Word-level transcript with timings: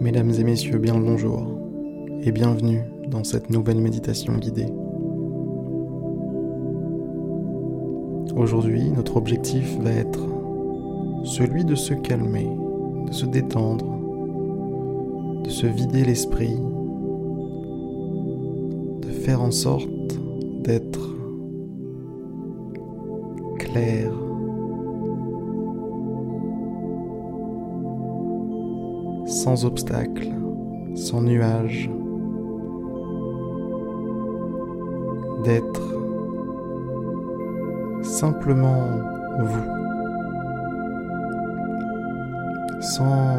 Mesdames 0.00 0.30
et 0.30 0.44
messieurs, 0.44 0.78
bien 0.78 0.98
le 0.98 1.04
bonjour 1.04 1.46
et 2.22 2.32
bienvenue 2.32 2.80
dans 3.08 3.22
cette 3.22 3.50
nouvelle 3.50 3.82
méditation 3.82 4.32
guidée. 4.38 4.72
Aujourd'hui, 8.34 8.90
notre 8.92 9.18
objectif 9.18 9.78
va 9.80 9.90
être 9.90 10.26
celui 11.24 11.66
de 11.66 11.74
se 11.74 11.92
calmer, 11.92 12.48
de 13.08 13.12
se 13.12 13.26
détendre, 13.26 13.84
de 15.44 15.50
se 15.50 15.66
vider 15.66 16.02
l'esprit, 16.02 16.56
de 19.02 19.10
faire 19.10 19.42
en 19.42 19.50
sorte 19.50 20.18
d'être 20.62 21.14
clair, 23.58 24.10
sans 29.50 29.64
obstacle, 29.64 30.28
sans 30.94 31.22
nuages, 31.22 31.90
d'être 35.42 35.82
simplement 38.00 38.86
vous, 39.40 39.70
sans 42.80 43.38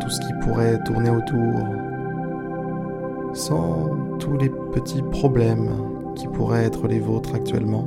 tout 0.00 0.10
ce 0.10 0.20
qui 0.20 0.32
pourrait 0.42 0.82
tourner 0.82 1.10
autour, 1.10 1.54
sans 3.32 3.88
tous 4.18 4.36
les 4.38 4.50
petits 4.72 5.02
problèmes 5.12 5.70
qui 6.16 6.26
pourraient 6.26 6.64
être 6.64 6.88
les 6.88 6.98
vôtres 6.98 7.36
actuellement. 7.36 7.86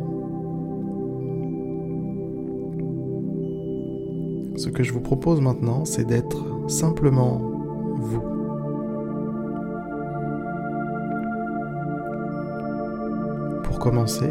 Ce 4.56 4.70
que 4.70 4.82
je 4.82 4.94
vous 4.94 5.02
propose 5.02 5.42
maintenant, 5.42 5.84
c'est 5.84 6.06
d'être 6.06 6.70
simplement 6.70 7.55
Pour 13.64 13.80
commencer, 13.80 14.30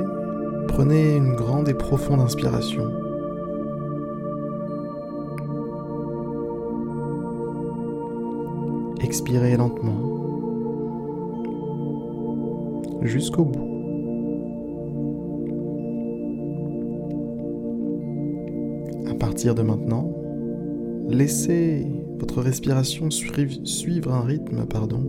prenez 0.68 1.16
une 1.16 1.34
grande 1.34 1.68
et 1.68 1.74
profonde 1.74 2.20
inspiration. 2.20 2.90
Expirez 9.00 9.56
lentement 9.56 10.00
jusqu'au 13.02 13.44
bout. 13.44 13.70
À 19.10 19.14
partir 19.14 19.54
de 19.54 19.62
maintenant, 19.62 20.10
Laissez 21.08 21.86
votre 22.18 22.40
respiration 22.40 23.10
suivre 23.10 24.12
un 24.12 24.22
rythme 24.22 24.66
pardon, 24.66 25.04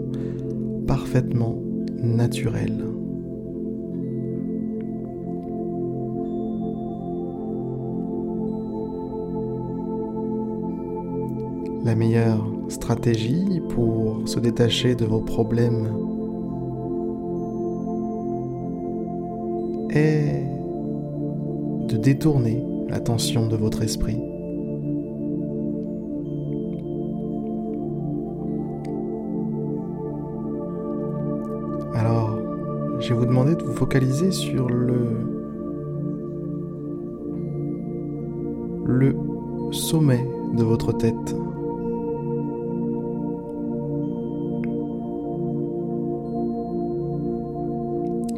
parfaitement 0.88 1.62
naturel. 2.02 2.86
La 11.84 11.94
meilleure 11.94 12.44
stratégie 12.70 13.62
pour 13.70 14.28
se 14.28 14.40
détacher 14.40 14.96
de 14.96 15.06
vos 15.06 15.22
problèmes 15.22 15.88
est 19.92 20.44
de 21.88 21.98
détourner 21.98 22.64
l'attention 22.90 23.48
de 23.48 23.56
votre 23.56 23.84
esprit 23.84 24.20
je 33.06 33.14
vais 33.14 33.20
vous 33.20 33.28
demander 33.28 33.54
de 33.54 33.62
vous 33.62 33.74
focaliser 33.74 34.32
sur 34.32 34.68
le, 34.68 34.96
le 38.88 39.16
sommet 39.72 40.26
de 40.58 40.64
votre 40.64 40.92
tête. 40.92 41.36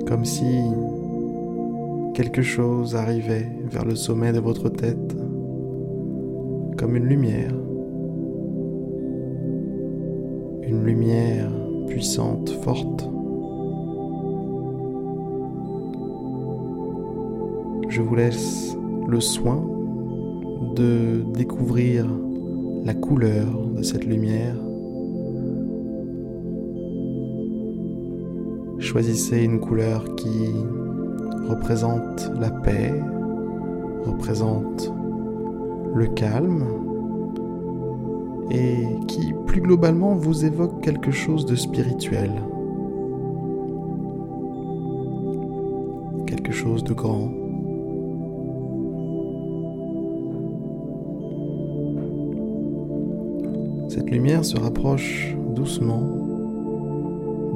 Comme 0.06 0.26
si 0.26 0.60
quelque 2.14 2.42
chose 2.42 2.98
arrivait 2.98 3.48
vers 3.72 3.86
le 3.86 3.96
sommet 3.96 4.34
de 4.34 4.40
votre 4.40 4.68
tête, 4.68 5.16
comme 6.78 6.98
une 6.98 7.06
lumière. 7.06 7.54
Une 10.64 10.84
lumière 10.84 11.50
puissante, 11.88 12.50
forte. 12.50 13.10
Je 17.98 18.04
vous 18.04 18.14
laisse 18.14 18.78
le 19.08 19.20
soin 19.20 19.60
de 20.76 21.24
découvrir 21.34 22.06
la 22.86 22.94
couleur 22.94 23.48
de 23.76 23.82
cette 23.82 24.06
lumière. 24.06 24.56
Choisissez 28.78 29.42
une 29.44 29.60
couleur 29.60 30.14
qui 30.14 30.54
représente 31.50 32.32
la 32.40 32.52
paix, 32.52 32.94
représente 34.06 34.94
le 35.96 36.06
calme 36.06 36.66
et 38.52 38.86
qui 39.08 39.34
plus 39.48 39.62
globalement 39.62 40.14
vous 40.14 40.46
évoque 40.46 40.84
quelque 40.84 41.10
chose 41.10 41.48
de 41.48 41.56
spirituel, 41.56 42.30
quelque 46.28 46.52
chose 46.52 46.84
de 46.84 46.94
grand. 46.94 47.47
Lumière 54.10 54.46
se 54.46 54.58
rapproche 54.58 55.36
doucement 55.54 56.02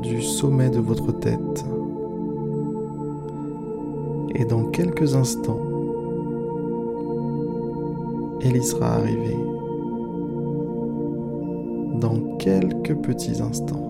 du 0.01 0.21
sommet 0.21 0.69
de 0.69 0.79
votre 0.79 1.13
tête. 1.17 1.65
Et 4.35 4.43
dans 4.43 4.65
quelques 4.65 5.15
instants, 5.15 5.61
elle 8.43 8.57
y 8.57 8.63
sera 8.63 8.95
arrivée. 8.95 9.37
Dans 12.01 12.35
quelques 12.37 12.95
petits 12.97 13.41
instants. 13.41 13.87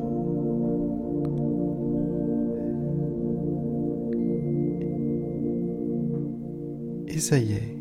Et 7.08 7.18
ça 7.18 7.40
y 7.40 7.54
est, 7.54 7.78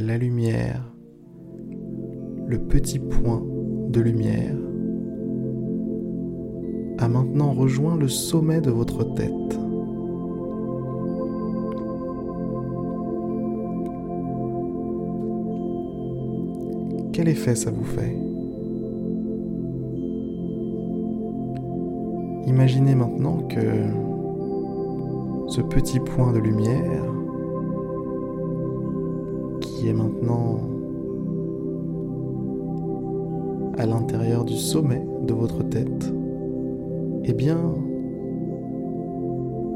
la 0.00 0.18
lumière, 0.18 0.92
le 2.48 2.58
petit 2.58 2.98
point 2.98 3.53
lumière 4.00 4.54
a 6.98 7.08
maintenant 7.08 7.52
rejoint 7.52 7.96
le 7.96 8.08
sommet 8.08 8.60
de 8.60 8.70
votre 8.70 9.04
tête. 9.14 9.30
Quel 17.12 17.28
effet 17.28 17.54
ça 17.54 17.70
vous 17.70 17.84
fait? 17.84 18.16
Imaginez 22.46 22.94
maintenant 22.94 23.38
que 23.48 23.60
ce 25.48 25.60
petit 25.60 26.00
point 26.00 26.32
de 26.32 26.38
lumière 26.38 27.04
qui 29.60 29.88
est 29.88 29.92
maintenant 29.92 30.73
à 33.78 33.86
l'intérieur 33.86 34.44
du 34.44 34.56
sommet 34.56 35.04
de 35.22 35.34
votre 35.34 35.62
tête, 35.62 36.12
eh 37.24 37.32
bien, 37.32 37.58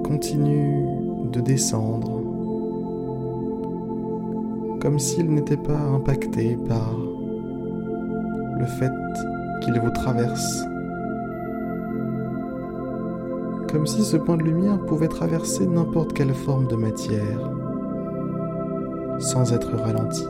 continue 0.05 0.85
de 1.33 1.41
descendre 1.41 2.19
comme 4.81 4.99
s'il 4.99 5.31
n'était 5.33 5.57
pas 5.57 5.79
impacté 5.79 6.57
par 6.69 6.97
le 8.59 8.65
fait 8.65 8.93
qu'il 9.63 9.79
vous 9.81 9.91
traverse. 9.91 10.65
Comme 13.71 13.87
si 13.87 14.03
ce 14.03 14.17
point 14.17 14.37
de 14.37 14.45
lumière 14.45 14.79
pouvait 14.87 15.09
traverser 15.09 15.67
n'importe 15.67 16.13
quelle 16.13 16.33
forme 16.33 16.69
de 16.69 16.77
matière 16.77 17.53
sans 19.19 19.53
être 19.53 19.77
ralenti, 19.77 20.25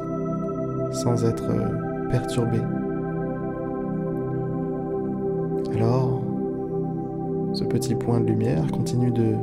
sans 0.92 1.24
être 1.24 1.46
perturbé. 2.10 2.58
Ce 7.58 7.64
petit 7.64 7.96
point 7.96 8.20
de 8.20 8.26
lumière 8.26 8.70
continue 8.70 9.10
de 9.10 9.34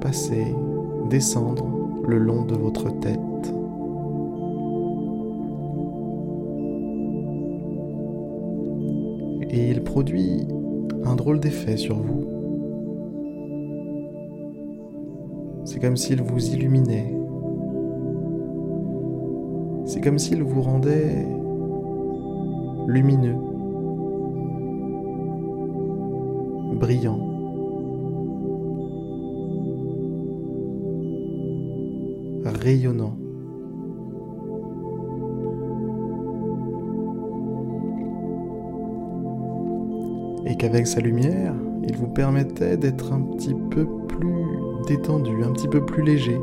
passer, 0.00 0.46
descendre 1.10 1.66
le 2.06 2.16
long 2.16 2.46
de 2.46 2.54
votre 2.54 2.88
tête. 3.00 3.20
et 9.50 9.70
il 9.70 9.82
produit 9.82 10.46
un 11.04 11.16
drôle 11.16 11.40
d'effet 11.40 11.78
sur 11.78 11.96
vous. 11.96 12.24
C'est 15.64 15.80
comme 15.80 15.96
s'il 15.96 16.20
vous 16.20 16.50
illuminait. 16.50 17.14
C'est 19.86 20.02
comme 20.02 20.18
s'il 20.18 20.42
vous 20.42 20.60
rendait 20.60 21.26
lumineux, 22.86 23.36
brillant. 26.78 27.28
rayonnant. 32.48 33.16
Et 40.46 40.56
qu'avec 40.56 40.86
sa 40.86 41.00
lumière, 41.00 41.54
il 41.86 41.96
vous 41.96 42.08
permettait 42.08 42.76
d'être 42.76 43.12
un 43.12 43.20
petit 43.20 43.54
peu 43.70 43.86
plus 44.08 44.44
détendu, 44.86 45.44
un 45.44 45.52
petit 45.52 45.68
peu 45.68 45.84
plus 45.84 46.02
léger, 46.02 46.38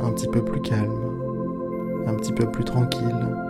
un 0.00 0.12
petit 0.12 0.28
peu 0.28 0.44
plus 0.44 0.60
calme, 0.60 0.92
un 2.06 2.14
petit 2.14 2.32
peu 2.32 2.50
plus 2.50 2.64
tranquille. 2.64 3.49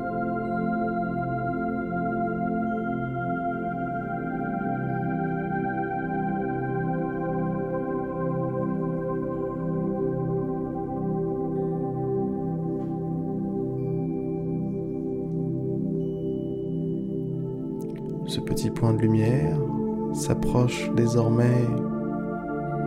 S'approche 20.31 20.88
désormais 20.94 21.67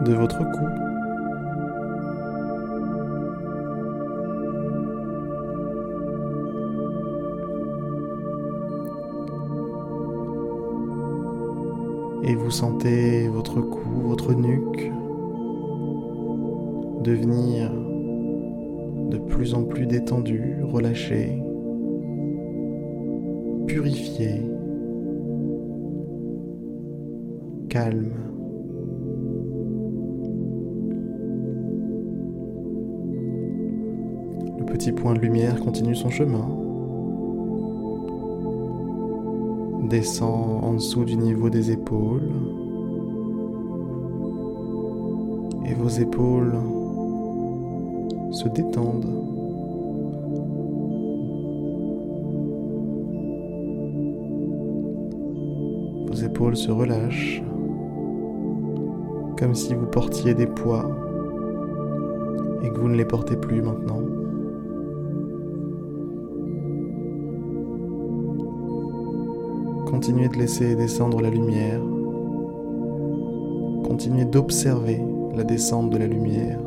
de 0.06 0.14
votre 0.14 0.38
cou. 0.38 0.66
Et 12.24 12.34
vous 12.34 12.50
sentez 12.50 13.28
votre 13.28 13.60
cou, 13.60 13.90
votre 14.06 14.34
nuque 14.34 14.90
devenir 17.04 17.70
de 19.10 19.18
plus 19.18 19.54
en 19.54 19.66
plus 19.66 19.86
détendu, 19.86 20.64
relâché, 20.64 21.44
purifié. 23.68 24.63
Calme. 27.74 28.12
Le 34.60 34.66
petit 34.66 34.92
point 34.92 35.16
de 35.16 35.20
lumière 35.20 35.60
continue 35.60 35.96
son 35.96 36.12
chemin, 36.12 36.48
descend 39.90 40.64
en 40.64 40.74
dessous 40.76 41.04
du 41.04 41.18
niveau 41.18 41.50
des 41.50 41.72
épaules, 41.72 42.30
et 45.66 45.74
vos 45.74 45.90
épaules 45.90 46.54
se 48.30 48.50
détendent. 48.50 49.20
Vos 56.08 56.24
épaules 56.24 56.56
se 56.56 56.70
relâchent 56.70 57.42
comme 59.44 59.56
si 59.56 59.74
vous 59.74 59.88
portiez 59.88 60.34
des 60.34 60.48
poids 60.48 60.90
et 62.64 62.70
que 62.70 62.80
vous 62.80 62.88
ne 62.88 62.96
les 62.96 63.04
portez 63.04 63.36
plus 63.36 63.62
maintenant. 63.62 64.00
Continuez 69.86 70.30
de 70.30 70.38
laisser 70.38 70.78
descendre 70.78 71.20
la 71.20 71.30
lumière. 71.30 71.82
Continuez 73.84 74.24
d'observer 74.24 75.02
la 75.36 75.44
descente 75.44 75.90
de 75.90 75.98
la 75.98 76.08
lumière. 76.08 76.62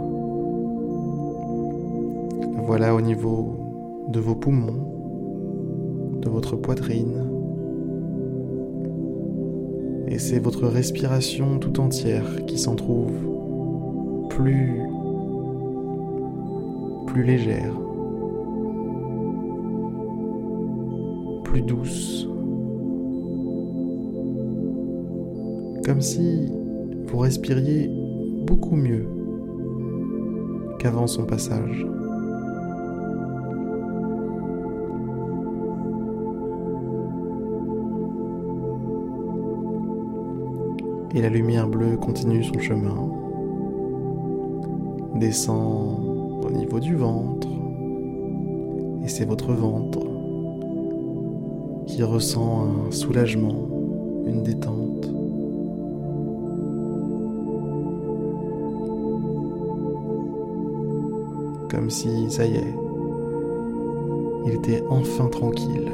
Voilà 2.59 2.95
au 2.95 3.01
niveau 3.01 4.05
de 4.11 4.21
vos 4.21 4.35
poumons, 4.35 6.21
de 6.21 6.29
votre 6.29 6.57
poitrine, 6.57 7.36
et 10.09 10.19
c'est 10.19 10.39
votre 10.39 10.67
respiration 10.67 11.59
tout 11.59 11.81
entière 11.81 12.45
qui 12.47 12.59
s'en 12.59 12.77
trouve 12.77 13.13
plus 14.31 14.81
plus 17.07 17.25
légère, 17.25 17.73
plus 21.45 21.63
douce, 21.63 22.29
comme 25.83 26.03
si 26.03 26.53
vous 27.07 27.19
respiriez 27.19 27.91
beaucoup 28.45 28.77
mieux 28.77 29.09
qu'avant 30.79 31.07
son 31.07 31.25
passage. 31.25 31.87
Et 41.17 41.23
la 41.23 41.31
lumière 41.31 41.67
bleue 41.67 41.97
continue 41.97 42.45
son 42.45 42.59
chemin, 42.59 43.09
descend 45.15 46.45
au 46.45 46.51
niveau 46.51 46.79
du 46.79 46.95
ventre, 46.95 47.49
et 49.03 49.09
c'est 49.09 49.25
votre 49.25 49.55
ventre 49.55 50.01
qui 51.87 52.03
ressent 52.03 52.67
un 52.67 52.91
soulagement, 52.91 53.67
une 54.27 54.43
détente. 54.43 55.11
Comme 61.71 61.89
si, 61.89 62.31
ça 62.31 62.45
y 62.45 62.57
est, 62.57 62.75
il 64.45 64.53
était 64.53 64.83
enfin 64.91 65.29
tranquille. 65.29 65.91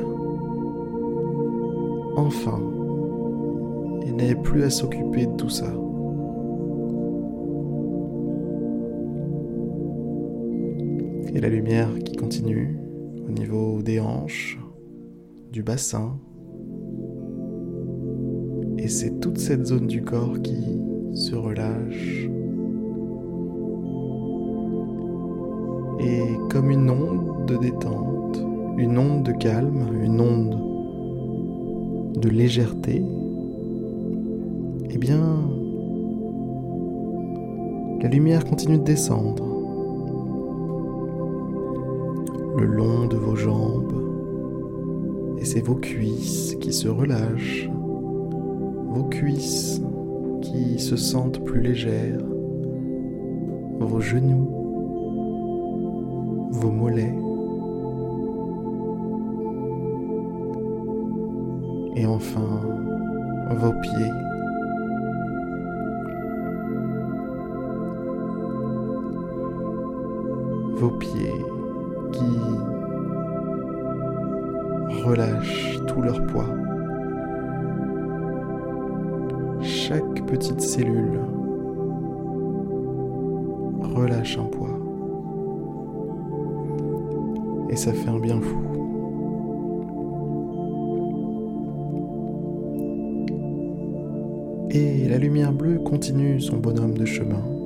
Enfin 2.17 2.59
il 4.13 4.17
n'avait 4.17 4.35
plus 4.35 4.63
à 4.63 4.69
s'occuper 4.69 5.25
de 5.25 5.33
tout 5.37 5.49
ça. 5.49 5.73
Et 11.35 11.41
la 11.41 11.49
lumière 11.49 11.89
qui 12.05 12.15
continue 12.17 12.77
au 13.27 13.31
niveau 13.33 13.81
des 13.81 14.01
hanches, 14.01 14.59
du 15.51 15.63
bassin. 15.63 16.19
Et 18.77 18.89
c'est 18.89 19.19
toute 19.19 19.39
cette 19.39 19.65
zone 19.65 19.87
du 19.87 20.03
corps 20.03 20.43
qui 20.43 20.79
se 21.15 21.35
relâche. 21.35 22.29
Et 26.01 26.23
comme 26.51 26.71
une 26.71 26.91
onde 26.91 27.47
de 27.47 27.57
détente, 27.57 28.45
une 28.77 28.99
onde 28.99 29.23
de 29.23 29.33
calme, 29.33 29.87
une 30.03 30.21
onde 30.21 30.59
de 32.21 32.29
légèreté, 32.29 33.03
eh 34.95 34.99
bien, 34.99 35.41
la 38.03 38.09
lumière 38.09 38.45
continue 38.45 38.77
de 38.77 38.83
descendre 38.83 39.45
le 42.59 42.67
long 42.67 43.07
de 43.07 43.17
vos 43.17 43.35
jambes 43.35 43.95
et 45.39 45.47
c'est 45.47 45.61
vos 45.61 45.77
cuisses 45.77 46.57
qui 46.61 46.75
se 46.75 46.89
relâchent, 46.89 47.71
vos 48.91 49.05
cuisses 49.05 49.81
qui 50.43 50.79
se 50.79 50.97
sentent 50.97 51.43
plus 51.43 51.63
légères, 51.63 52.21
vos 53.81 54.01
genoux, 54.01 54.49
vos 56.51 56.71
mollets. 56.71 57.15
Et 61.97 62.05
enfin, 62.05 62.61
vos 63.57 63.73
pieds. 63.81 64.32
Vos 70.83 70.91
pieds 70.91 71.41
qui 72.11 72.25
relâchent 75.05 75.79
tout 75.87 76.03
leur 76.03 76.27
poids. 76.27 76.49
Chaque 79.61 80.27
petite 80.27 80.61
cellule 80.61 81.21
relâche 83.95 84.37
un 84.37 84.47
poids. 84.47 84.77
Et 87.71 87.77
ça 87.77 87.93
fait 87.93 88.11
un 88.11 88.19
bien 88.19 88.41
fou. 88.41 88.59
Et 94.71 95.07
la 95.09 95.19
lumière 95.19 95.53
bleue 95.53 95.79
continue 95.79 96.41
son 96.41 96.57
bonhomme 96.57 96.99
de 96.99 97.05
chemin. 97.05 97.62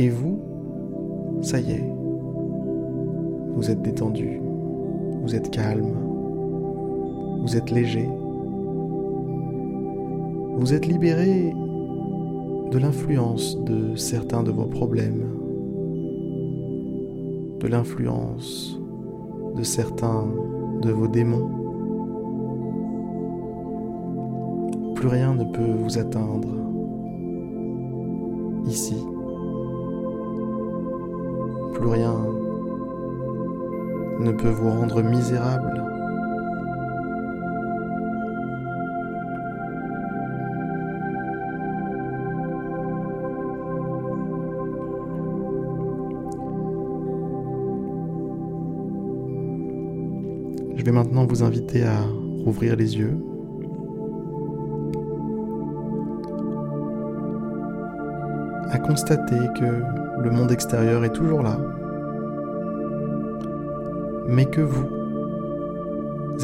Et 0.00 0.10
vous, 0.10 0.38
ça 1.42 1.58
y 1.58 1.72
est, 1.72 1.92
vous 3.56 3.68
êtes 3.68 3.82
détendu, 3.82 4.40
vous 5.22 5.34
êtes 5.34 5.50
calme, 5.50 5.92
vous 7.42 7.56
êtes 7.56 7.72
léger, 7.72 8.08
vous 10.56 10.72
êtes 10.72 10.86
libéré 10.86 11.52
de 12.70 12.78
l'influence 12.78 13.58
de 13.64 13.96
certains 13.96 14.44
de 14.44 14.52
vos 14.52 14.66
problèmes, 14.66 15.24
de 17.58 17.66
l'influence 17.66 18.80
de 19.56 19.64
certains 19.64 20.28
de 20.80 20.92
vos 20.92 21.08
démons. 21.08 21.50
Plus 24.94 25.08
rien 25.08 25.34
ne 25.34 25.42
peut 25.42 25.72
vous 25.82 25.98
atteindre 25.98 26.54
ici. 28.68 28.94
Plus 31.78 31.86
rien 31.86 32.12
ne 34.18 34.32
peut 34.32 34.48
vous 34.48 34.68
rendre 34.68 35.00
misérable. 35.00 35.84
Je 50.74 50.84
vais 50.84 50.90
maintenant 50.90 51.26
vous 51.26 51.44
inviter 51.44 51.84
à 51.84 52.00
rouvrir 52.44 52.74
les 52.74 52.98
yeux. 52.98 53.16
À 58.70 58.78
constater 58.78 59.38
que 59.58 60.22
le 60.22 60.30
monde 60.30 60.52
extérieur 60.52 61.04
est 61.04 61.12
toujours 61.12 61.42
là, 61.42 61.58
mais 64.28 64.44
que 64.44 64.60
vous 64.60 64.86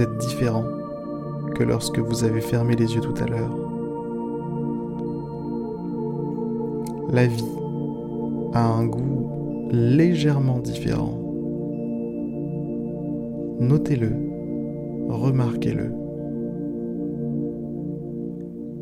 êtes 0.00 0.16
différent 0.16 0.64
que 1.54 1.62
lorsque 1.62 1.98
vous 1.98 2.24
avez 2.24 2.40
fermé 2.40 2.76
les 2.76 2.94
yeux 2.94 3.00
tout 3.00 3.14
à 3.22 3.26
l'heure. 3.26 3.56
La 7.12 7.26
vie 7.26 7.44
a 8.54 8.66
un 8.66 8.86
goût 8.86 9.68
légèrement 9.70 10.58
différent. 10.58 11.20
Notez-le, 13.60 14.12
remarquez-le 15.08 15.92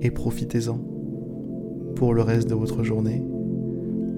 et 0.02 0.10
profitez-en 0.10 0.78
pour 1.94 2.14
le 2.14 2.22
reste 2.22 2.48
de 2.48 2.54
votre 2.54 2.82
journée, 2.82 3.22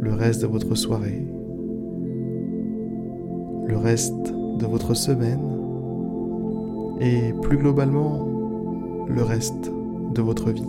le 0.04 0.12
reste 0.12 0.42
de 0.42 0.46
votre 0.46 0.74
soirée, 0.74 1.26
le 3.66 3.76
reste 3.78 4.34
de 4.58 4.66
votre 4.66 4.92
semaine 4.92 5.40
et 7.00 7.32
plus 7.40 7.56
globalement 7.56 8.28
le 9.08 9.22
reste 9.22 9.72
de 10.14 10.20
votre 10.20 10.50
vie. 10.50 10.68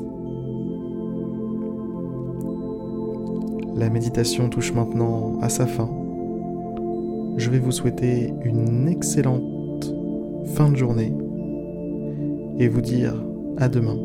La 3.75 3.89
méditation 3.89 4.47
touche 4.47 4.73
maintenant 4.73 5.37
à 5.41 5.49
sa 5.49 5.67
fin. 5.67 5.89
Je 7.35 7.49
vais 7.49 7.59
vous 7.59 7.73
souhaiter 7.73 8.33
une 8.45 8.87
excellente 8.87 9.93
fin 10.53 10.69
de 10.69 10.77
journée 10.77 11.13
et 12.57 12.69
vous 12.69 12.81
dire 12.81 13.21
à 13.57 13.67
demain 13.67 13.97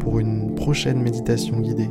pour 0.00 0.18
une 0.18 0.56
prochaine 0.56 1.00
méditation 1.00 1.60
guidée. 1.60 1.88